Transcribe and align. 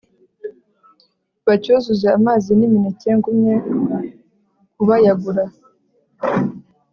Bacyuzuze 1.47 2.07
amazi 2.17 2.49
n’imineke 2.55 3.09
ngumye 3.17 3.53
kubayagura 4.75 5.43